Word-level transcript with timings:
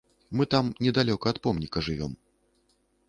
Мы 0.39 0.47
там, 0.53 0.71
недалёка 0.87 1.33
ад 1.35 1.41
помніка, 1.45 1.85
жывём. 1.89 2.17